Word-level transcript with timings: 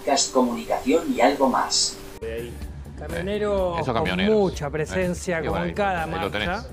Podcast 0.00 0.32
Comunicación 0.32 1.12
y 1.14 1.20
algo 1.20 1.48
más. 1.48 1.96
Camionero 2.98 3.76
con 3.84 3.94
camioneros. 3.94 4.34
mucha 4.34 4.70
presencia, 4.70 5.38
Eh, 5.38 5.40
como 5.40 5.52
bueno, 5.52 5.66
en 5.66 5.74
cada 5.74 6.04
ahí 6.04 6.10
lo 6.20 6.30
tenés. 6.30 6.48
marcha. 6.48 6.68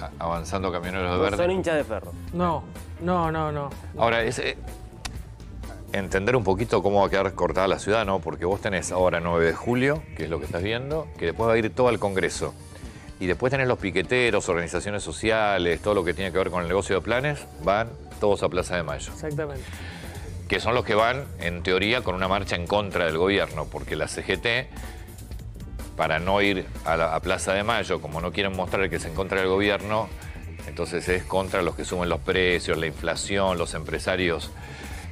A- 0.00 0.24
Avanzando 0.24 0.70
camioneros 0.72 1.10
de 1.12 1.18
No 1.18 1.28
son 1.30 1.38
verde. 1.38 1.52
hinchas 1.54 1.76
de 1.76 1.84
ferro. 1.84 2.12
No, 2.32 2.62
no, 3.00 3.30
no, 3.32 3.50
no. 3.52 3.70
Ahora, 3.96 4.22
es 4.22 4.38
eh, 4.38 4.56
entender 5.92 6.36
un 6.36 6.44
poquito 6.44 6.82
cómo 6.82 7.00
va 7.00 7.06
a 7.06 7.10
quedar 7.10 7.32
cortada 7.34 7.66
la 7.68 7.78
ciudad, 7.80 8.04
¿no? 8.06 8.20
Porque 8.20 8.44
vos 8.44 8.60
tenés 8.60 8.90
ahora 8.92 9.18
9 9.20 9.46
de 9.46 9.54
julio, 9.54 10.02
que 10.16 10.24
es 10.24 10.30
lo 10.30 10.38
que 10.38 10.46
estás 10.46 10.62
viendo, 10.62 11.08
que 11.18 11.26
después 11.26 11.48
va 11.48 11.54
a 11.54 11.58
ir 11.58 11.72
todo 11.74 11.88
al 11.88 11.98
Congreso. 11.98 12.54
Y 13.20 13.26
después 13.26 13.50
tenés 13.50 13.66
los 13.66 13.78
piqueteros, 13.78 14.48
organizaciones 14.48 15.02
sociales, 15.02 15.80
todo 15.80 15.94
lo 15.94 16.04
que 16.04 16.14
tiene 16.14 16.30
que 16.30 16.38
ver 16.38 16.50
con 16.50 16.62
el 16.62 16.68
negocio 16.68 16.94
de 16.96 17.02
planes, 17.02 17.40
van 17.64 17.88
todos 18.20 18.42
a 18.44 18.48
Plaza 18.48 18.76
de 18.76 18.84
Mayo. 18.84 19.12
Exactamente. 19.12 19.64
Que 20.48 20.60
son 20.60 20.74
los 20.74 20.84
que 20.84 20.94
van, 20.94 21.24
en 21.40 21.62
teoría, 21.62 22.00
con 22.02 22.14
una 22.14 22.26
marcha 22.28 22.56
en 22.56 22.66
contra 22.66 23.04
del 23.04 23.18
gobierno, 23.18 23.66
porque 23.70 23.96
la 23.96 24.08
CGT, 24.08 24.68
para 25.96 26.18
no 26.18 26.40
ir 26.40 26.64
a, 26.84 26.96
la, 26.96 27.14
a 27.14 27.20
Plaza 27.20 27.52
de 27.52 27.62
Mayo, 27.64 28.00
como 28.00 28.20
no 28.20 28.32
quieren 28.32 28.56
mostrar 28.56 28.88
que 28.88 28.96
es 28.96 29.04
en 29.04 29.14
contra 29.14 29.40
del 29.40 29.48
gobierno, 29.48 30.08
entonces 30.66 31.08
es 31.08 31.22
contra 31.24 31.60
los 31.62 31.74
que 31.74 31.84
suben 31.84 32.08
los 32.08 32.20
precios, 32.20 32.78
la 32.78 32.86
inflación, 32.86 33.58
los 33.58 33.74
empresarios 33.74 34.50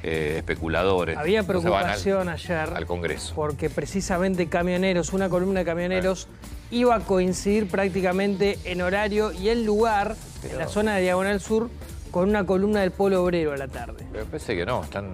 eh, 0.03 0.35
especuladores. 0.37 1.17
Había 1.17 1.41
van 1.41 1.57
al- 1.57 1.61
preocupación 1.61 2.29
ayer 2.29 2.57
al 2.73 2.85
Congreso. 2.85 3.33
porque 3.35 3.69
precisamente 3.69 4.47
camioneros, 4.47 5.13
una 5.13 5.29
columna 5.29 5.59
de 5.59 5.65
camioneros, 5.65 6.27
iba 6.71 6.95
a 6.95 6.99
coincidir 7.01 7.67
prácticamente 7.67 8.57
en 8.65 8.81
horario 8.81 9.31
y 9.31 9.49
en 9.49 9.65
lugar, 9.65 10.15
en 10.49 10.57
la 10.57 10.67
zona 10.67 10.95
de 10.95 11.01
Diagonal 11.03 11.39
Sur, 11.41 11.69
con 12.17 12.29
una 12.29 12.43
columna 12.47 12.79
del 12.81 12.89
Polo 12.89 13.23
Obrero 13.23 13.53
a 13.53 13.57
la 13.57 13.67
tarde. 13.67 14.03
Pero 14.11 14.25
parece 14.25 14.55
que 14.55 14.65
no, 14.65 14.83
están... 14.83 15.11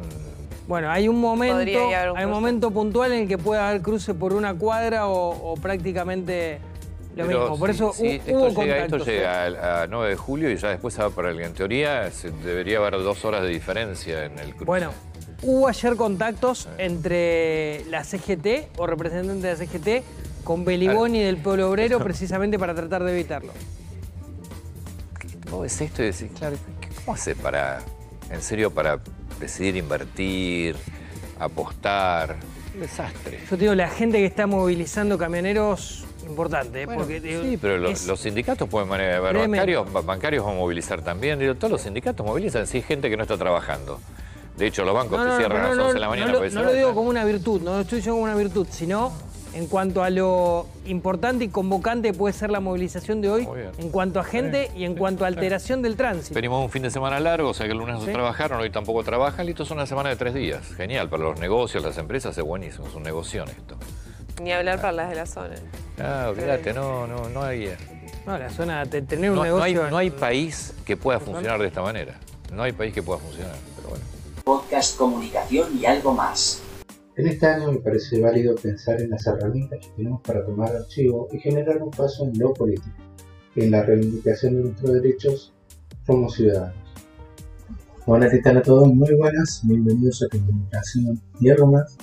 Bueno, 0.70 0.90
hay 0.90 1.10
un 1.10 1.20
momento, 1.20 1.90
un 1.90 2.18
hay 2.18 2.24
un 2.24 2.32
momento 2.32 2.72
puntual 2.72 3.12
en 3.12 3.24
el 3.24 3.28
que 3.28 3.38
puede 3.38 3.60
haber 3.60 3.82
cruce 3.82 4.14
por 4.14 4.32
una 4.32 4.54
cuadra 4.54 5.08
o, 5.10 5.52
o 5.52 5.56
prácticamente 5.58 6.60
lo 7.18 7.28
Pero 7.28 7.40
mismo. 7.42 7.60
Por 7.60 7.70
sí, 7.72 7.76
eso 7.76 7.92
sí, 7.94 8.04
hu- 8.06 8.22
esto 8.26 8.38
hubo 8.48 8.62
llega, 8.64 8.86
esto 8.86 8.98
llega 9.00 9.82
a, 9.82 9.88
9 9.88 10.10
de 10.12 10.16
julio 10.16 10.50
y 10.50 10.56
ya 10.56 10.70
después, 10.70 10.98
va 10.98 11.10
para 11.10 11.32
el 11.32 11.42
en 11.42 11.54
teoría, 11.54 12.10
se- 12.10 12.32
debería 12.32 12.78
haber 12.78 12.94
dos 12.94 13.26
horas 13.26 13.42
de 13.44 13.50
diferencia 13.50 14.24
en 14.24 14.40
el 14.40 14.52
cruce. 14.52 14.64
Bueno, 14.64 14.92
hubo 15.42 15.68
ayer 15.68 15.98
contactos 15.98 16.70
entre 16.78 17.84
la 17.90 18.06
CGT 18.06 18.78
o 18.80 18.88
representantes 18.88 19.42
de 19.42 19.50
la 19.50 19.58
CGT 20.02 20.46
con 20.46 20.64
Beliboni 20.64 21.20
del 21.20 21.36
Pueblo 21.36 21.70
Obrero 21.70 22.00
precisamente 22.00 22.58
para 22.58 22.74
tratar 22.74 23.04
de 23.04 23.12
evitarlo. 23.12 23.52
Vos 25.52 25.64
ves 25.64 25.82
esto 25.82 26.02
y 26.02 26.06
decís, 26.06 26.32
claro, 26.40 26.56
¿cómo 27.06 27.16
hace 27.16 27.36
para, 27.36 27.80
en 28.30 28.42
serio, 28.42 28.72
para 28.72 29.00
decidir 29.40 29.76
invertir, 29.78 30.76
apostar? 31.40 32.36
Un 32.74 32.82
desastre. 32.82 33.40
Yo 33.44 33.50
te 33.50 33.58
digo, 33.58 33.76
la 33.76 33.90
gente 33.90 34.18
que 34.18 34.26
está 34.26 34.48
movilizando 34.48 35.18
camioneros, 35.18 36.06
importante, 36.28 36.82
¿eh? 36.82 36.86
Bueno, 36.86 37.02
porque 37.02 37.20
digo, 37.20 37.44
sí, 37.44 37.58
pero 37.62 37.88
es- 37.90 38.08
los 38.08 38.20
sindicatos 38.20 38.68
pueden 38.70 38.90
manejar, 38.90 39.22
bancarios, 39.34 39.92
ba- 39.92 40.02
bancarios 40.02 40.46
van 40.46 40.56
a 40.56 40.58
movilizar 40.60 41.02
también. 41.02 41.38
Digo, 41.40 41.56
todos 41.56 41.72
los 41.72 41.82
sindicatos 41.82 42.26
movilizan, 42.26 42.66
si 42.66 42.78
hay 42.78 42.84
gente 42.84 43.10
que 43.10 43.18
no 43.18 43.24
está 43.24 43.38
trabajando. 43.38 44.00
De 44.58 44.68
hecho, 44.68 44.86
los 44.86 44.94
bancos 44.94 45.18
No, 45.18 45.24
te 45.26 45.30
no, 45.32 45.38
cierran 45.38 45.58
no, 45.62 45.66
a 45.66 45.70
las 45.70 45.78
no, 45.78 45.84
11 45.86 45.94
de 45.96 46.00
la 46.00 46.10
mañana. 46.10 46.32
no 46.32 46.40
lo- 46.40 46.50
no 46.50 46.64
lo 46.64 46.74
digo 46.74 46.94
como 46.94 47.10
una 47.10 47.26
virtud, 47.26 47.62
no 47.62 47.74
lo 47.76 47.82
estoy 47.82 47.98
diciendo 47.98 48.16
como 48.16 48.24
una 48.26 48.36
virtud, 48.36 48.68
sino 48.70 49.12
en 49.54 49.68
cuanto 49.68 50.04
a 50.04 50.10
lo 50.10 50.66
importante 50.86 51.44
y 51.46 51.48
convocante 51.50 52.14
puede 52.14 52.34
ser 52.34 52.50
la 52.50 52.60
movilización 52.60 53.22
de 53.22 53.30
hoy, 53.30 53.48
en 53.78 53.90
cuanto 53.90 54.20
a 54.20 54.24
gente 54.24 54.72
y 54.76 54.84
en 54.86 54.96
cuanto 54.96 55.26
a 55.26 55.28
alteración 55.28 55.82
del 55.82 55.96
tránsito. 55.96 56.34
Venimos 56.36 56.64
un 56.64 56.70
fin 56.72 56.82
de 56.84 56.90
semana 56.90 57.20
largo, 57.20 57.50
o 57.50 57.54
sea 57.54 57.66
que 57.68 57.72
el 57.74 57.78
lunes 57.78 57.96
no 58.00 58.06
Sí. 58.06 58.12
trabajaron, 58.12 58.60
hoy 58.60 58.70
tampoco 58.70 59.04
trabajan, 59.04 59.46
listo, 59.46 59.64
es 59.64 59.72
una 59.72 59.86
semana 59.86 60.10
de 60.10 60.16
tres 60.16 60.34
días. 60.34 60.66
Genial, 60.76 61.10
para 61.10 61.24
los 61.24 61.40
negocios, 61.40 61.84
las 61.84 61.98
empresas, 61.98 62.38
es 62.38 62.44
buenísimo, 62.44 62.88
es 62.88 62.96
un 62.96 63.04
negocio 63.04 63.44
esto. 63.44 63.76
Ni 64.42 64.52
hablar 64.52 64.82
para 64.82 64.94
las 64.94 65.10
de 65.10 65.16
la 65.16 65.26
zona. 65.28 65.56
Ah, 66.00 66.28
olvídate, 66.30 66.74
no, 66.74 67.06
no, 67.06 67.30
no 67.30 67.44
hay... 67.44 67.66
eh, 67.68 67.78
No, 68.26 68.38
la 68.40 68.50
zona 68.50 68.84
de 68.86 69.02
tener 69.04 69.30
un 69.30 69.36
No, 69.36 69.46
no 69.46 69.62
hay, 69.62 69.74
negocio. 69.74 69.92
no 69.92 69.98
hay 69.98 70.10
país 70.10 70.74
que 70.86 70.98
pueda 70.98 71.20
funcionar 71.20 71.60
de 71.62 71.68
esta 71.68 71.82
manera. 71.84 72.16
No 72.52 72.64
hay 72.64 72.72
país 72.72 72.92
que 72.94 73.04
pueda 73.04 73.20
funcionar, 73.20 73.56
pero 73.76 73.90
bueno. 73.90 74.04
Podcast 74.44 74.98
Comunicación 74.98 75.78
y 75.80 75.86
algo 75.86 76.14
más. 76.14 76.63
En 77.16 77.28
este 77.28 77.46
año 77.46 77.72
me 77.72 77.78
parece 77.78 78.20
válido 78.20 78.56
pensar 78.56 79.00
en 79.00 79.12
las 79.12 79.28
herramientas 79.28 79.80
que 79.82 79.94
tenemos 79.96 80.20
para 80.22 80.44
tomar 80.44 80.76
archivo 80.76 81.28
y 81.32 81.38
generar 81.38 81.84
un 81.84 81.92
paso 81.92 82.26
en 82.26 82.40
lo 82.40 82.52
político, 82.56 82.98
en 83.56 83.70
la 83.70 83.84
reivindicación 83.84 84.56
de 84.56 84.64
nuestros 84.64 84.94
derechos 84.94 85.54
como 86.08 86.28
ciudadanos. 86.28 86.76
Hola, 88.08 88.32
¿qué 88.32 88.40
tal 88.40 88.58
a 88.58 88.64
todos? 88.64 88.88
Muy 88.88 89.14
buenas, 89.14 89.62
bienvenidos 89.64 90.24
a 90.24 90.30
Comunicación 90.36 91.22
y 91.40 91.52
algo 91.52 91.68
más, 91.68 91.96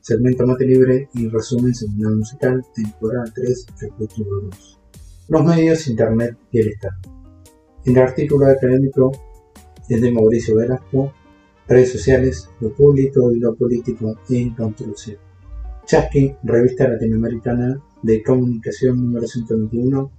segmento 0.00 0.46
mate 0.46 0.64
libre 0.64 1.08
y 1.12 1.26
resumen 1.26 1.74
semanal 1.74 2.18
musical, 2.18 2.64
temporada 2.72 3.24
3, 3.34 3.66
capítulo 3.80 4.42
2. 4.42 4.80
Los 5.26 5.44
medios, 5.44 5.88
internet 5.88 6.36
y 6.52 6.60
el 6.60 6.68
Estado. 6.68 6.98
El 7.84 7.98
artículo 7.98 8.46
académico 8.46 9.10
es 9.88 10.00
de 10.00 10.12
Mauricio 10.12 10.54
Velasco 10.54 11.12
redes 11.68 11.92
sociales, 11.92 12.48
lo 12.60 12.72
público 12.72 13.32
y 13.32 13.38
lo 13.38 13.54
político 13.54 14.16
en 14.28 14.54
construcción. 14.54 15.16
Chasqui, 15.86 16.34
revista 16.42 16.88
latinoamericana 16.88 17.80
de 18.02 18.22
comunicación 18.22 18.96
número 18.96 19.26
121, 19.26 20.10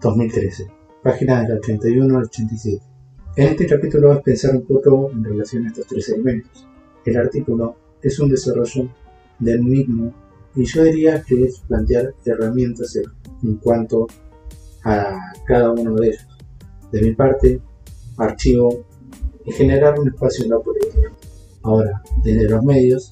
2013, 0.00 0.66
páginas 1.02 1.48
del 1.48 1.58
81 1.58 2.16
al 2.16 2.24
87. 2.24 2.82
En 3.36 3.48
este 3.48 3.66
capítulo 3.66 4.08
vas 4.08 4.18
a 4.18 4.22
pensar 4.22 4.56
un 4.56 4.66
poco 4.66 5.10
en 5.12 5.24
relación 5.24 5.64
a 5.64 5.68
estos 5.68 5.86
tres 5.86 6.08
elementos. 6.08 6.66
El 7.04 7.16
artículo 7.16 7.76
es 8.02 8.18
un 8.18 8.30
desarrollo 8.30 8.88
del 9.38 9.62
mismo 9.62 10.12
y 10.54 10.64
yo 10.64 10.82
diría 10.84 11.22
que 11.22 11.44
es 11.44 11.60
plantear 11.60 12.14
herramientas 12.24 12.98
en 13.42 13.56
cuanto 13.56 14.06
a 14.84 15.16
cada 15.46 15.70
uno 15.70 15.94
de 15.94 16.08
ellos. 16.08 16.26
De 16.90 17.02
mi 17.02 17.14
parte, 17.14 17.60
archivo 18.16 18.86
y 19.44 19.52
generar 19.52 19.98
un 19.98 20.08
espacio 20.08 20.44
en 20.44 20.50
la 20.50 20.58
política. 20.60 21.12
Ahora, 21.62 22.02
desde 22.22 22.48
los 22.48 22.62
medios, 22.64 23.10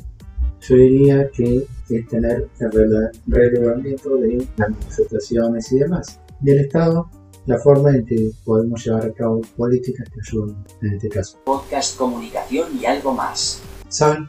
yo 0.61 0.77
diría 0.77 1.29
que 1.31 1.67
es 1.89 2.09
tener 2.09 2.49
el 2.59 2.71
rele- 2.71 3.11
relevamiento 3.27 4.17
de 4.17 4.37
las 4.37 4.49
manifestaciones 4.59 5.71
y 5.73 5.79
demás. 5.79 6.21
Del 6.41 6.61
Estado, 6.61 7.11
la 7.47 7.59
forma 7.59 7.91
en 7.95 8.05
que 8.05 8.33
podemos 8.45 8.85
llevar 8.85 9.07
a 9.07 9.13
cabo 9.13 9.41
políticas 9.57 10.09
que 10.13 10.21
ayuden 10.21 10.57
en 10.83 10.95
este 10.95 11.09
caso. 11.09 11.39
Podcast 11.45 11.97
Comunicación 11.97 12.69
y 12.81 12.85
algo 12.87 13.13
más. 13.13 13.61
¿Saben? 13.89 14.29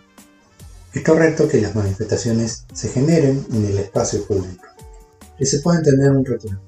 Es 0.93 1.03
correcto 1.03 1.47
que 1.47 1.61
las 1.61 1.75
manifestaciones 1.75 2.65
se 2.73 2.89
generen 2.89 3.45
en 3.51 3.65
el 3.65 3.77
espacio 3.77 4.23
público. 4.25 4.63
Que 5.37 5.45
se 5.45 5.59
pueda 5.59 5.79
entender 5.79 6.11
un 6.11 6.25
reclamo, 6.25 6.61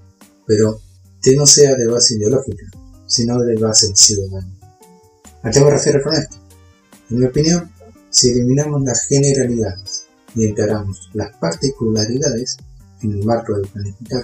pero 0.46 0.80
que 1.22 1.36
no 1.36 1.46
sea 1.46 1.76
de 1.76 1.88
base 1.88 2.16
ideológica, 2.16 2.66
sino 3.08 3.40
de 3.40 3.56
base 3.58 3.92
ciudadana. 3.96 4.54
¿A 5.42 5.52
qué 5.52 5.62
me 5.62 5.72
refiero 5.72 6.02
con 6.04 6.14
esto? 6.16 6.36
En 7.10 7.20
mi 7.20 7.26
opinión, 7.26 7.72
si 8.10 8.30
eliminamos 8.30 8.82
las 8.84 9.06
generalidades 9.08 10.04
y 10.36 10.46
encaramos 10.46 11.10
las 11.14 11.36
particularidades 11.38 12.58
en 13.02 13.14
el 13.14 13.26
marco 13.26 13.56
de 13.56 13.68
planificar 13.68 14.24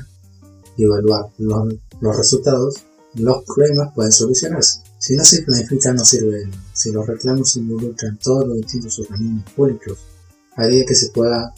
y 0.76 0.84
evaluar 0.84 1.28
los, 1.38 1.74
los 2.02 2.18
resultados, 2.18 2.76
los 3.14 3.46
problemas 3.46 3.94
pueden 3.96 4.12
solucionarse. 4.12 4.82
Si 5.00 5.16
no 5.16 5.24
se 5.24 5.44
planifica 5.44 5.94
no 5.94 6.04
sirve 6.04 6.40
de 6.40 6.48
nada. 6.48 6.64
Si 6.74 6.92
los 6.92 7.08
reclamos 7.08 7.56
involucran 7.56 8.18
todos 8.18 8.48
los 8.48 8.58
distintos 8.58 9.00
organismos 9.00 9.50
públicos, 9.54 9.98
haría 10.58 10.84
que 10.86 10.96
se 10.96 11.10
pueda 11.10 11.54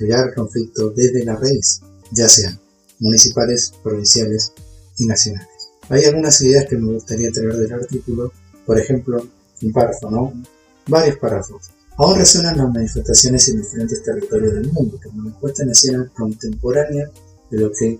llegar 0.00 0.28
al 0.28 0.34
conflicto 0.34 0.90
desde 0.90 1.24
la 1.24 1.36
raíz, 1.36 1.80
ya 2.12 2.28
sean 2.28 2.58
municipales, 2.98 3.74
provinciales 3.82 4.52
y 4.96 5.06
nacionales. 5.06 5.48
Hay 5.90 6.04
algunas 6.04 6.40
ideas 6.40 6.66
que 6.66 6.78
me 6.78 6.92
gustaría 6.92 7.30
traer 7.30 7.56
del 7.56 7.72
artículo, 7.74 8.32
por 8.66 8.78
ejemplo, 8.78 9.26
un 9.62 9.72
párrafo, 9.72 10.10
¿no? 10.10 10.32
Varios 10.88 11.18
párrafos. 11.18 11.70
Aún 11.96 12.18
resuenan 12.18 12.56
las 12.56 12.72
manifestaciones 12.72 13.48
en 13.48 13.60
diferentes 13.60 14.02
territorios 14.02 14.54
del 14.54 14.72
mundo, 14.72 14.98
como 15.02 15.28
una 15.28 15.38
puesta 15.38 15.62
en 15.62 15.70
escena 15.70 16.10
contemporánea 16.16 17.10
de 17.50 17.58
lo 17.58 17.70
que 17.72 17.98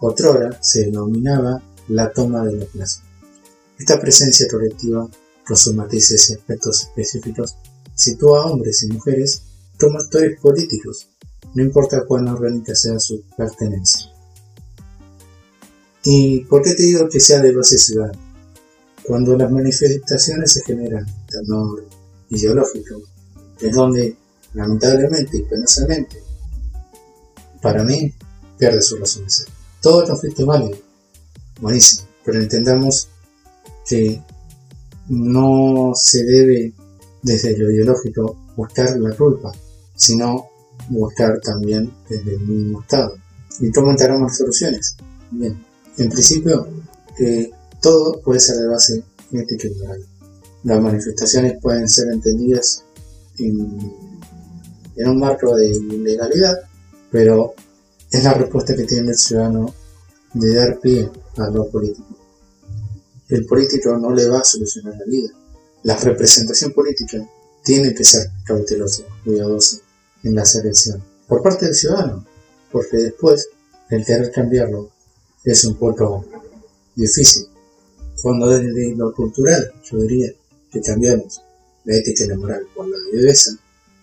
otrora 0.00 0.56
se 0.62 0.86
denominaba 0.86 1.62
la 1.88 2.12
toma 2.12 2.44
de 2.44 2.56
la 2.56 2.64
plaza. 2.64 3.02
Esta 3.78 4.00
presencia 4.00 4.46
colectiva, 4.50 5.08
con 5.46 5.56
sus 5.56 5.74
matices 5.74 6.30
y 6.30 6.34
aspectos 6.34 6.82
específicos, 6.82 7.56
sitúa 7.94 8.42
a 8.42 8.46
hombres 8.46 8.82
y 8.82 8.88
mujeres 8.88 9.42
como 9.80 9.98
actores 9.98 10.38
políticos, 10.40 11.08
no 11.54 11.62
importa 11.62 12.04
cuán 12.04 12.28
orgánica 12.28 12.74
sea 12.74 12.98
su 12.98 13.22
pertenencia. 13.36 14.12
¿Y 16.04 16.44
por 16.44 16.62
qué 16.62 16.74
te 16.74 16.82
digo 16.84 17.08
que 17.08 17.20
sea 17.20 17.40
de 17.40 17.54
base 17.54 17.78
ciudadana? 17.78 18.27
Cuando 19.08 19.38
las 19.38 19.50
manifestaciones 19.50 20.52
se 20.52 20.62
generan 20.64 21.06
en 21.08 21.26
tenor 21.26 21.82
ideológico, 22.28 23.00
es 23.58 23.74
donde, 23.74 24.14
lamentablemente 24.52 25.38
y 25.38 25.42
penosamente, 25.44 26.22
para 27.62 27.82
mí, 27.84 28.12
pierde 28.58 28.82
su 28.82 28.96
razón 28.96 29.24
de 29.24 29.30
ser. 29.30 29.46
Todo 29.80 30.06
conflicto 30.06 30.42
es 30.42 30.46
válido, 30.46 30.78
buenísimo, 31.58 32.06
pero 32.22 32.38
entendamos 32.38 33.08
que 33.86 34.22
no 35.08 35.92
se 35.94 36.24
debe 36.24 36.74
desde 37.22 37.56
lo 37.56 37.70
ideológico 37.70 38.36
buscar 38.56 38.94
la 38.98 39.16
culpa, 39.16 39.50
sino 39.96 40.48
buscar 40.90 41.40
también 41.40 41.90
desde 42.10 42.34
el 42.34 42.40
mismo 42.40 42.82
Estado. 42.82 43.16
¿Y 43.58 43.72
cómo 43.72 43.90
encaramos 43.90 44.28
las 44.28 44.36
soluciones? 44.36 44.96
Bien, 45.30 45.64
en 45.96 46.10
principio, 46.10 46.68
que 47.16 47.50
todo 47.80 48.20
puede 48.22 48.40
ser 48.40 48.56
de 48.56 48.66
base 48.66 49.04
moral. 49.30 50.04
Las 50.64 50.80
manifestaciones 50.80 51.54
pueden 51.60 51.88
ser 51.88 52.08
entendidas 52.12 52.82
en, 53.38 53.92
en 54.96 55.08
un 55.08 55.18
marco 55.18 55.54
de 55.56 55.70
legalidad, 55.98 56.56
pero 57.10 57.54
es 58.10 58.24
la 58.24 58.34
respuesta 58.34 58.74
que 58.74 58.84
tiene 58.84 59.10
el 59.10 59.16
ciudadano 59.16 59.72
de 60.34 60.54
dar 60.54 60.80
pie 60.80 61.10
a 61.36 61.48
lo 61.50 61.68
político. 61.68 62.16
El 63.28 63.44
político 63.46 63.96
no 63.96 64.12
le 64.12 64.28
va 64.28 64.40
a 64.40 64.44
solucionar 64.44 64.96
la 64.96 65.04
vida. 65.04 65.30
La 65.84 65.96
representación 65.96 66.72
política 66.72 67.18
tiene 67.62 67.94
que 67.94 68.04
ser 68.04 68.30
cautelosa, 68.44 69.04
cuidadosa 69.24 69.78
en 70.24 70.34
la 70.34 70.44
selección 70.44 71.02
por 71.28 71.42
parte 71.42 71.66
del 71.66 71.74
ciudadano, 71.74 72.24
porque 72.72 72.96
después 72.96 73.48
el 73.90 74.04
querer 74.04 74.32
cambiarlo 74.32 74.90
es 75.44 75.64
un 75.64 75.76
poco 75.76 76.24
difícil. 76.96 77.46
Cuando 78.22 78.48
desde 78.48 78.96
lo 78.96 79.12
cultural 79.14 79.72
yo 79.84 79.98
diría 79.98 80.32
que 80.70 80.80
cambiamos 80.80 81.40
la 81.84 81.96
ética 81.96 82.24
y 82.24 82.28
la 82.28 82.36
moral 82.36 82.66
por 82.74 82.88
la 82.88 82.96
viveza, 83.12 83.52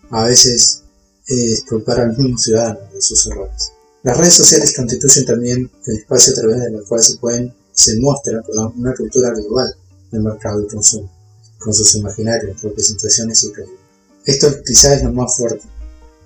a 0.10 0.24
veces 0.26 0.82
es 1.28 1.64
culpar 1.64 2.00
al 2.00 2.18
mismo 2.18 2.38
ciudadano 2.38 2.80
de 2.94 3.02
sus 3.02 3.28
errores. 3.28 3.72
Las 4.04 4.18
redes 4.18 4.36
sociales 4.36 4.76
constituyen 4.76 5.26
también 5.26 5.72
el 5.88 5.96
espacio 5.98 6.34
a 6.34 6.36
través 6.36 6.62
del 6.62 6.84
cual 6.84 7.04
se 7.04 7.18
pueden, 7.18 7.54
se 7.72 8.00
muestra 8.00 8.44
una 8.76 8.94
cultura 8.94 9.32
global 9.32 9.76
del 10.12 10.22
mercado 10.22 10.62
y 10.62 10.68
consumo, 10.68 11.12
con 11.58 11.74
sus 11.74 11.96
imaginarios, 11.96 12.62
representaciones 12.62 13.44
y 13.44 13.52
creencias. 13.52 13.80
Esto 14.26 14.48
quizás 14.64 14.98
es 14.98 15.04
lo 15.04 15.12
más 15.12 15.36
fuerte, 15.36 15.66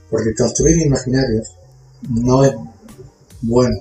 porque 0.10 0.36
construir 0.36 0.82
imaginarios 0.82 1.48
no 2.10 2.44
es 2.44 2.54
bueno, 3.42 3.78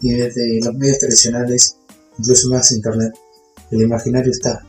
y 0.00 0.14
desde 0.14 0.60
los 0.60 0.74
medios 0.74 0.98
tradicionales, 0.98 1.76
incluso 2.18 2.48
más 2.48 2.72
internet, 2.72 3.12
el 3.76 3.82
imaginario 3.82 4.30
está 4.30 4.64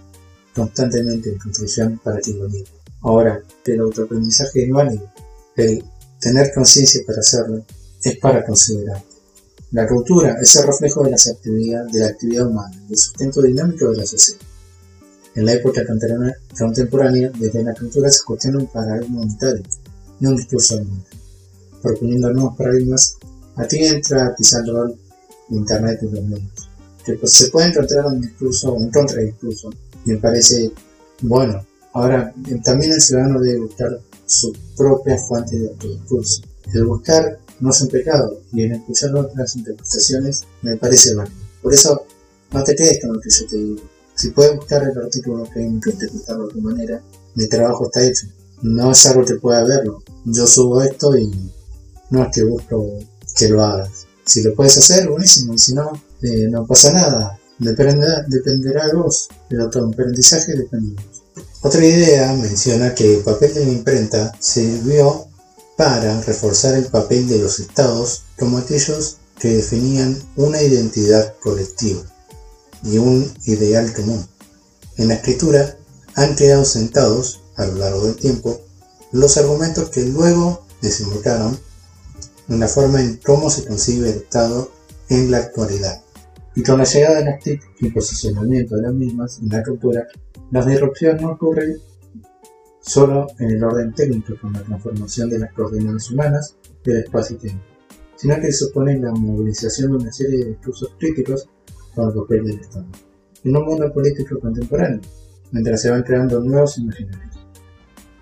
constantemente 0.56 1.30
en 1.30 1.38
construcción 1.38 2.00
para 2.04 2.18
lo 2.18 2.50
mire. 2.50 2.70
Ahora, 3.02 3.42
el 3.66 3.80
autoaprendizaje 3.82 4.64
es 4.64 4.70
válido, 4.72 5.12
el 5.56 5.84
tener 6.20 6.52
conciencia 6.54 7.02
para 7.06 7.20
hacerlo, 7.20 7.64
es 8.04 8.18
para 8.18 8.44
considerar. 8.44 9.04
La 9.72 9.88
cultura 9.88 10.38
es 10.42 10.56
el 10.56 10.68
reflejo 10.68 11.04
de, 11.04 11.12
las 11.12 11.28
actividades, 11.28 11.92
de 11.92 12.00
la 12.00 12.08
actividad 12.08 12.48
humana 12.48 12.76
y 12.88 12.94
el 12.94 12.98
sustento 12.98 13.42
dinámico 13.42 13.92
de 13.92 13.98
la 13.98 14.06
sociedad. 14.06 14.42
En 15.36 15.46
la 15.46 15.54
época 15.54 15.82
contemporánea, 15.86 17.32
desde 17.38 17.64
la 17.64 17.74
cultura 17.74 18.10
se 18.10 18.24
cuestiona 18.24 18.60
un 18.60 18.68
paradigma 18.68 19.22
unitario 19.22 19.64
y 20.20 20.26
un 20.26 20.38
discurso 20.38 20.78
mundo. 20.78 21.06
Proponiendo 21.82 22.32
nuevos 22.32 22.56
paradigmas, 22.58 23.18
aquí 23.58 23.86
entra 23.86 24.34
quizá 24.36 24.60
el 24.60 24.96
Internet 25.50 26.00
y 26.02 26.06
los 26.06 26.24
medios, 26.24 26.70
que 27.06 27.14
pues, 27.14 27.34
se 27.34 27.48
puede 27.50 27.70
encontrar 27.70 28.06
un 28.08 28.22
discurso, 28.22 28.74
un 28.74 28.90
contradiscurso, 28.90 29.70
me 30.06 30.18
parece 30.18 30.72
bueno. 31.22 31.66
Ahora, 31.94 32.34
también 32.64 32.92
el 32.92 33.02
ciudadano 33.02 33.40
debe 33.40 33.60
buscar 33.60 34.00
su 34.26 34.54
propia 34.76 35.18
fuente 35.18 35.58
de 35.58 35.88
discurso. 35.88 36.42
El 36.74 36.86
buscar 36.86 37.40
no 37.60 37.70
es 37.70 37.82
un 37.82 37.88
pecado 37.88 38.42
y 38.52 38.64
en 38.64 38.74
escuchar 38.74 39.16
otras 39.16 39.56
interpretaciones 39.56 40.44
me 40.62 40.76
parece 40.76 41.14
válido. 41.14 41.38
Por 41.62 41.74
eso, 41.74 42.06
no 42.52 42.64
te 42.64 42.76
quedes 42.76 43.00
con 43.02 43.14
lo 43.14 43.22
que 43.22 43.30
yo 43.30 43.48
te 43.48 43.58
digo. 43.58 43.82
Si 44.16 44.30
puedes 44.32 44.56
buscar 44.56 44.84
el 44.84 44.98
artículo 44.98 45.44
que 45.54 45.60
hay 45.60 45.80
que 45.80 45.90
interpretarlo 45.92 46.46
a 46.46 46.50
tu 46.50 46.62
manera, 46.62 47.02
mi 47.36 47.48
trabajo 47.48 47.86
está 47.86 48.04
hecho. 48.04 48.28
No 48.62 48.92
es 48.92 49.06
algo 49.06 49.26
que 49.26 49.36
pueda 49.36 49.64
verlo. 49.64 50.02
Yo 50.26 50.48
subo 50.48 50.82
esto 50.82 51.18
y 51.18 51.32
no 52.10 52.24
es 52.24 52.30
que 52.34 52.44
busco 52.44 53.00
que 53.38 53.50
lo 53.50 53.64
hagas. 53.64 54.06
Si 54.26 54.42
lo 54.42 54.56
puedes 54.56 54.78
hacer, 54.78 55.08
buenísimo. 55.10 55.54
Y 55.54 55.58
si 55.58 55.74
no, 55.74 55.92
eh, 56.26 56.48
no 56.50 56.66
pasa 56.66 56.92
nada. 56.92 57.40
Dependerá, 57.60 58.26
dependerá 58.28 58.88
de 58.88 58.96
vos. 58.96 59.30
El 59.50 59.62
autoaprendizaje 59.62 60.54
depende 60.54 60.96
de 60.96 61.08
vos. 61.08 61.24
Otra 61.62 61.86
idea 61.86 62.34
menciona 62.34 62.94
que 62.94 63.18
el 63.18 63.24
papel 63.24 63.54
de 63.54 63.66
la 63.66 63.72
imprenta 63.72 64.32
sirvió 64.40 65.28
para 65.78 66.22
reforzar 66.22 66.76
el 66.76 66.86
papel 66.86 67.28
de 67.28 67.40
los 67.40 67.60
estados 67.60 68.24
como 68.38 68.58
aquellos 68.58 69.18
que 69.40 69.50
definían 69.56 70.18
una 70.36 70.62
identidad 70.62 71.36
colectiva 71.42 72.02
y 72.84 72.98
un 72.98 73.32
ideal 73.46 73.94
común. 73.94 74.26
En 74.98 75.10
la 75.10 75.16
escritura 75.16 75.78
han 76.14 76.36
quedado 76.36 76.64
sentados, 76.66 77.42
a 77.58 77.66
lo 77.66 77.76
largo 77.76 78.06
del 78.06 78.16
tiempo, 78.16 78.62
los 79.12 79.38
argumentos 79.38 79.90
que 79.90 80.06
luego 80.06 80.66
desembocaron 80.82 81.60
en 82.48 82.60
la 82.60 82.68
forma 82.68 83.02
en 83.02 83.18
cómo 83.18 83.50
se 83.50 83.66
concibe 83.66 84.10
el 84.10 84.18
Estado 84.18 84.72
en 85.10 85.32
la 85.32 85.38
actualidad. 85.38 86.05
Y 86.56 86.64
con 86.64 86.78
la 86.78 86.86
llegada 86.86 87.20
de 87.20 87.26
las 87.26 87.44
TIC 87.44 87.62
y 87.82 87.90
posicionamiento 87.90 88.76
de 88.78 88.84
las 88.84 88.94
mismas 88.94 89.40
en 89.40 89.50
la 89.50 89.62
cultura, 89.62 90.08
la 90.52 90.66
disrupción 90.66 91.18
no 91.22 91.32
ocurre 91.32 91.76
solo 92.80 93.28
en 93.40 93.52
el 93.52 93.64
orden 93.64 93.94
técnico 93.94 94.36
con 94.40 94.54
la 94.54 94.62
transformación 94.62 95.30
de 95.30 95.40
las 95.40 95.54
coordenadas 95.54 96.10
humanas 96.12 96.56
del 96.84 97.00
espacio-tiempo, 97.00 97.64
sino 98.16 98.40
que 98.40 98.52
supone 98.54 98.98
la 99.00 99.12
movilización 99.12 99.92
de 99.92 99.98
una 99.98 100.12
serie 100.14 100.40
de 100.40 100.50
discursos 100.52 100.96
críticos 100.98 101.50
con 101.94 102.10
el 102.10 102.16
papel 102.16 102.46
del 102.46 102.60
Estado, 102.60 102.86
en 103.44 103.58
un 103.58 103.66
mundo 103.66 103.92
político 103.92 104.40
contemporáneo, 104.40 105.02
mientras 105.52 105.82
se 105.82 105.90
van 105.90 106.04
creando 106.04 106.40
nuevos 106.40 106.78
imaginarios. 106.78 107.46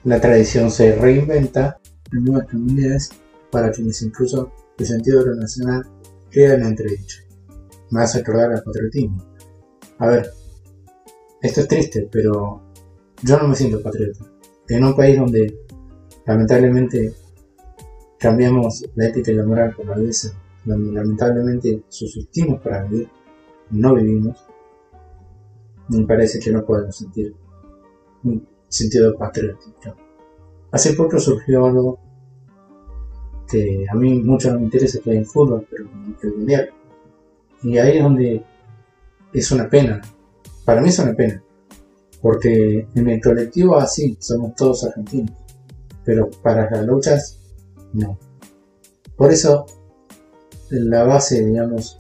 La 0.05 0.19
tradición 0.19 0.71
se 0.71 0.95
reinventa 0.95 1.79
en 2.11 2.23
nuevas 2.23 2.49
comunidades 2.49 3.11
para 3.51 3.71
quienes 3.71 4.01
incluso 4.01 4.51
el 4.77 4.85
sentido 4.85 5.23
nacional 5.35 5.83
queda 6.31 6.55
en 6.55 6.63
entredicho. 6.63 7.22
Me 7.93 8.01
hace 8.01 8.21
acordar 8.21 8.51
al 8.51 8.63
patriotismo. 8.63 9.23
A 9.99 10.07
ver, 10.07 10.27
esto 11.43 11.61
es 11.61 11.67
triste, 11.67 12.09
pero 12.11 12.59
yo 13.21 13.37
no 13.37 13.47
me 13.47 13.55
siento 13.55 13.83
patriota 13.83 14.25
en 14.67 14.83
un 14.83 14.95
país 14.95 15.19
donde 15.19 15.55
lamentablemente 16.25 17.13
cambiamos 18.17 18.83
la 18.95 19.05
ética 19.05 19.29
y 19.29 19.35
la 19.35 19.45
moral 19.45 19.75
por 19.75 19.85
la 19.85 19.95
belleza, 19.95 20.33
donde 20.65 20.91
lamentablemente 20.91 21.83
subsistimos 21.87 22.59
para 22.61 22.83
vivir, 22.85 23.09
no 23.69 23.93
vivimos, 23.93 24.43
me 25.89 26.03
parece 26.07 26.39
que 26.39 26.51
no 26.51 26.65
podemos 26.65 26.95
sentir 26.95 27.35
un 28.23 28.47
sentido 28.69 29.15
patriótico. 29.15 29.95
Hace 30.71 30.93
poco 30.93 31.19
surgió 31.19 31.67
algo 31.67 31.99
que 33.47 33.85
a 33.87 33.93
mí 33.93 34.23
mucho 34.23 34.51
no 34.51 34.57
me 34.57 34.65
interesa 34.65 34.99
que 34.99 35.11
hay 35.11 35.17
en 35.17 35.25
fútbol, 35.25 35.67
pero 35.69 35.87
el 36.23 36.35
mundial. 36.35 36.73
Y 37.63 37.77
ahí 37.77 37.97
es 37.97 38.03
donde 38.03 38.43
es 39.33 39.51
una 39.51 39.69
pena. 39.69 40.01
Para 40.65 40.81
mí 40.81 40.89
es 40.89 40.99
una 40.99 41.13
pena 41.13 41.43
porque 42.23 42.87
en 42.95 43.09
el 43.09 43.21
colectivo 43.21 43.77
así 43.77 44.17
somos 44.21 44.55
todos 44.55 44.85
argentinos, 44.85 45.35
pero 46.05 46.31
para 46.41 46.71
las 46.71 46.85
luchas 46.85 47.37
no. 47.91 48.17
Por 49.17 49.33
eso 49.33 49.65
la 50.69 51.03
base, 51.03 51.45
digamos, 51.45 51.99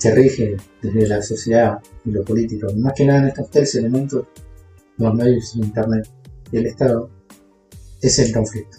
que 0.00 0.10
rige 0.10 0.56
desde 0.80 1.06
la 1.06 1.20
sociedad 1.20 1.78
y 2.06 2.12
lo 2.12 2.24
político, 2.24 2.68
más 2.76 2.94
que 2.94 3.04
nada 3.04 3.20
en 3.20 3.28
estos 3.28 3.50
tres 3.50 3.74
elementos, 3.74 4.24
los 4.96 5.14
medios, 5.14 5.54
internet 5.54 6.08
y 6.50 6.56
el 6.56 6.66
Estado, 6.66 7.10
es 8.00 8.18
el 8.18 8.32
conflicto. 8.32 8.78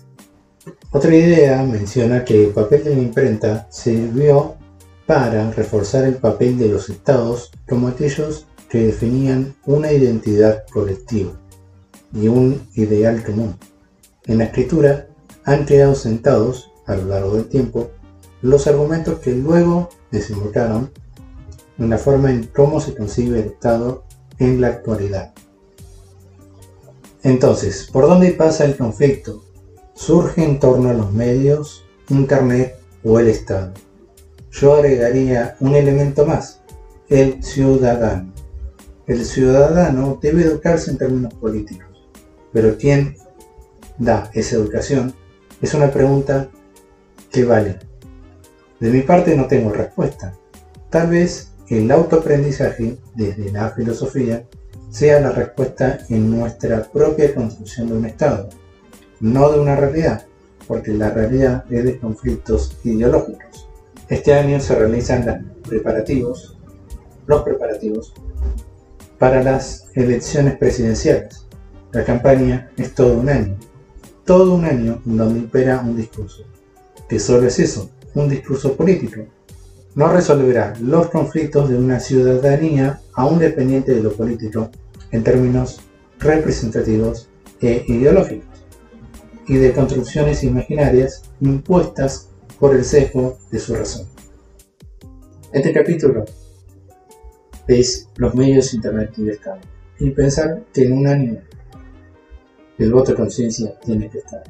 Otra 0.91 1.15
idea 1.15 1.61
menciona 1.61 2.25
que 2.25 2.45
el 2.45 2.51
papel 2.51 2.83
de 2.83 2.95
la 2.95 3.01
imprenta 3.03 3.67
sirvió 3.69 4.55
para 5.07 5.49
reforzar 5.51 6.03
el 6.03 6.15
papel 6.15 6.59
de 6.59 6.67
los 6.67 6.89
estados 6.89 7.49
como 7.67 7.87
aquellos 7.87 8.45
que 8.69 8.85
definían 8.85 9.55
una 9.65 9.91
identidad 9.93 10.65
colectiva 10.71 11.31
y 12.13 12.27
un 12.27 12.67
ideal 12.75 13.23
común. 13.23 13.55
En 14.25 14.39
la 14.39 14.43
escritura 14.43 15.07
han 15.45 15.65
quedado 15.65 15.95
sentados, 15.95 16.69
a 16.85 16.95
lo 16.95 17.05
largo 17.05 17.35
del 17.35 17.47
tiempo, 17.47 17.89
los 18.41 18.67
argumentos 18.67 19.19
que 19.19 19.31
luego 19.31 19.89
desembocaron 20.11 20.91
en 21.77 21.89
la 21.89 21.97
forma 21.97 22.29
en 22.29 22.47
cómo 22.47 22.81
se 22.81 22.93
concibe 22.93 23.39
el 23.39 23.47
Estado 23.47 24.03
en 24.39 24.59
la 24.59 24.67
actualidad. 24.67 25.33
Entonces, 27.23 27.89
¿por 27.91 28.07
dónde 28.07 28.31
pasa 28.31 28.65
el 28.65 28.75
conflicto? 28.75 29.43
Surge 29.95 30.43
en 30.43 30.59
torno 30.59 30.89
a 30.89 30.93
los 30.93 31.13
medios, 31.13 31.85
Internet 32.09 32.75
o 33.03 33.19
el 33.19 33.29
Estado. 33.29 33.73
Yo 34.51 34.75
agregaría 34.75 35.55
un 35.59 35.75
elemento 35.75 36.25
más, 36.25 36.61
el 37.09 37.43
ciudadano. 37.43 38.33
El 39.05 39.23
ciudadano 39.25 40.19
debe 40.21 40.43
educarse 40.43 40.91
en 40.91 40.97
términos 40.97 41.33
políticos, 41.35 42.07
pero 42.51 42.77
¿quién 42.77 43.15
da 43.97 44.29
esa 44.33 44.55
educación? 44.55 45.13
Es 45.61 45.73
una 45.73 45.91
pregunta 45.91 46.49
que 47.31 47.45
vale. 47.45 47.79
De 48.79 48.89
mi 48.89 49.01
parte 49.01 49.35
no 49.35 49.47
tengo 49.47 49.71
respuesta. 49.71 50.33
Tal 50.89 51.09
vez 51.09 51.53
el 51.69 51.89
autoaprendizaje 51.91 52.97
desde 53.15 53.51
la 53.51 53.69
filosofía 53.71 54.45
sea 54.89 55.19
la 55.19 55.31
respuesta 55.31 55.99
en 56.09 56.31
nuestra 56.31 56.83
propia 56.83 57.33
construcción 57.35 57.89
de 57.89 57.97
un 57.97 58.05
Estado, 58.05 58.49
no 59.19 59.51
de 59.51 59.59
una 59.59 59.75
realidad, 59.75 60.25
porque 60.67 60.93
la 60.93 61.09
realidad 61.09 61.65
es 61.69 61.83
de 61.83 61.99
conflictos 61.99 62.77
ideológicos. 62.83 63.66
Este 64.09 64.33
año 64.33 64.59
se 64.61 64.73
realizan 64.73 65.25
los 65.25 65.67
preparativos, 65.67 66.57
los 67.25 67.41
preparativos 67.41 68.13
para 69.19 69.43
las 69.43 69.87
elecciones 69.95 70.55
presidenciales. 70.57 71.45
La 71.91 72.05
campaña 72.05 72.71
es 72.77 72.95
todo 72.95 73.17
un 73.17 73.27
año, 73.27 73.57
todo 74.23 74.55
un 74.55 74.63
año 74.63 75.01
donde 75.03 75.39
impera 75.39 75.81
un 75.81 75.97
discurso, 75.97 76.43
que 77.09 77.19
solo 77.19 77.47
es 77.47 77.59
eso, 77.59 77.89
un 78.13 78.29
discurso 78.29 78.77
político. 78.77 79.25
No 79.95 80.07
resolverá 80.07 80.73
los 80.79 81.09
conflictos 81.09 81.69
de 81.69 81.77
una 81.77 81.99
ciudadanía 81.99 83.01
aún 83.13 83.39
dependiente 83.39 83.93
de 83.93 84.03
lo 84.03 84.13
político 84.13 84.69
en 85.11 85.23
términos 85.23 85.81
representativos 86.19 87.27
e 87.59 87.83
ideológicos 87.87 88.47
y 89.47 89.55
de 89.55 89.73
construcciones 89.73 90.43
imaginarias 90.43 91.23
impuestas 91.41 92.29
por 92.59 92.75
el 92.75 92.83
sesgo 92.83 93.37
de 93.51 93.59
su 93.59 93.75
razón. 93.75 94.07
Este 95.51 95.73
capítulo 95.73 96.25
es 97.67 98.09
los 98.17 98.35
medios 98.35 98.73
internet 98.73 99.13
y 99.99 100.11
pensar 100.11 100.63
que 100.73 100.85
en 100.85 100.93
un 100.93 101.07
año 101.07 101.41
el 102.77 102.93
voto 102.93 103.11
de 103.11 103.17
conciencia 103.17 103.79
tiene 103.79 104.09
que 104.09 104.19
estar. 104.19 104.43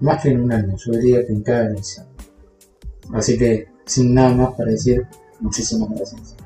Más 0.00 0.22
que 0.22 0.30
en 0.30 0.42
un 0.42 0.52
año, 0.52 0.76
yo 0.76 0.92
que 0.92 1.26
en 1.28 1.42
cada 1.42 1.66
elección. 1.68 2.06
Así 3.12 3.38
que, 3.38 3.68
sin 3.84 4.14
nada 4.14 4.34
más 4.34 4.54
para 4.54 4.72
decir, 4.72 5.06
muchísimas 5.40 5.90
gracias. 5.90 6.36